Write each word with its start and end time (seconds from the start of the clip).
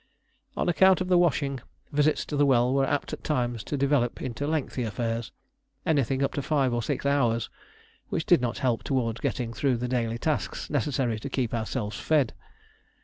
On 0.57 0.67
account 0.67 0.99
of 0.99 1.09
the 1.09 1.17
washing, 1.19 1.59
visits 1.91 2.25
to 2.25 2.35
the 2.35 2.47
well 2.47 2.73
were 2.73 2.87
apt 2.89 3.13
at 3.13 3.23
times 3.23 3.63
to 3.65 3.77
develop 3.77 4.19
into 4.19 4.47
lengthy 4.47 4.81
affairs 4.81 5.31
anything 5.85 6.23
up 6.23 6.33
to 6.33 6.41
five 6.41 6.73
or 6.73 6.81
six 6.81 7.05
hours, 7.05 7.51
which 8.09 8.25
did 8.25 8.41
not 8.41 8.57
help 8.57 8.81
towards 8.81 9.19
getting 9.21 9.53
through 9.53 9.77
the 9.77 9.87
daily 9.87 10.17
tasks 10.17 10.71
necessary 10.71 11.19
to 11.19 11.29
keep 11.29 11.53
ourselves 11.53 11.99
fed. 11.99 12.33